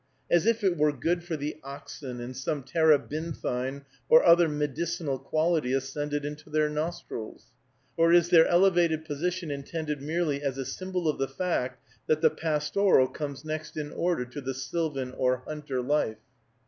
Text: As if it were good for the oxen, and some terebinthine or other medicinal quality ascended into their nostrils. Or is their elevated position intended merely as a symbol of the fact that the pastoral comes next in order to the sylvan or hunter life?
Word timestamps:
As 0.31 0.47
if 0.47 0.63
it 0.63 0.77
were 0.77 0.91
good 0.91 1.23
for 1.23 1.37
the 1.37 1.57
oxen, 1.63 2.19
and 2.19 2.35
some 2.35 2.63
terebinthine 2.63 3.83
or 4.09 4.25
other 4.25 4.49
medicinal 4.49 5.19
quality 5.19 5.73
ascended 5.73 6.25
into 6.25 6.49
their 6.49 6.69
nostrils. 6.71 7.51
Or 7.97 8.11
is 8.11 8.29
their 8.29 8.47
elevated 8.47 9.05
position 9.05 9.51
intended 9.51 10.01
merely 10.01 10.41
as 10.41 10.57
a 10.57 10.65
symbol 10.65 11.07
of 11.07 11.19
the 11.19 11.27
fact 11.27 11.83
that 12.07 12.21
the 12.21 12.31
pastoral 12.31 13.07
comes 13.09 13.45
next 13.45 13.77
in 13.77 13.91
order 13.91 14.25
to 14.25 14.41
the 14.41 14.55
sylvan 14.55 15.11
or 15.11 15.43
hunter 15.45 15.83
life? 15.83 16.17